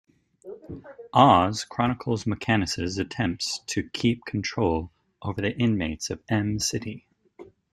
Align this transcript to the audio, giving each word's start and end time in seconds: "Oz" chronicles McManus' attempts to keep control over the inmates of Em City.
"Oz" 1.13 1.63
chronicles 1.63 2.23
McManus' 2.23 2.97
attempts 2.99 3.59
to 3.67 3.87
keep 3.91 4.25
control 4.25 4.91
over 5.21 5.41
the 5.41 5.55
inmates 5.55 6.09
of 6.09 6.23
Em 6.27 6.57
City. 6.57 7.05